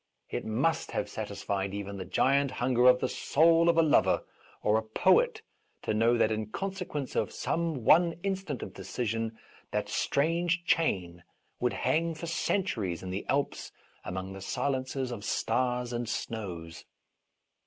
It 0.31 0.45
must 0.47 0.89
have 0.93 1.07
satisfied 1.07 1.75
even 1.75 1.97
the 1.97 2.05
giant 2.05 2.49
hunger 2.49 2.87
of 2.87 3.01
the 3.01 3.07
soul 3.07 3.69
of 3.69 3.77
a 3.77 3.83
lover 3.83 4.23
or 4.63 4.79
a 4.79 4.81
poet 4.81 5.43
to 5.83 5.93
know 5.93 6.17
that 6.17 6.31
in 6.31 6.47
consequence 6.47 7.15
of 7.15 7.31
some 7.31 7.85
one 7.85 8.13
instant 8.23 8.63
of 8.63 8.73
decision 8.73 9.37
that 9.69 9.89
strange 9.89 10.63
chain 10.65 11.23
would 11.59 11.73
hang 11.73 12.15
for 12.15 12.25
centuries 12.25 13.03
in 13.03 13.11
the 13.11 13.27
Alps 13.29 13.71
among 14.03 14.33
the 14.33 14.41
silences 14.41 15.11
of 15.11 15.23
stars 15.23 15.93
and 15.93 16.09
snows. 16.09 16.83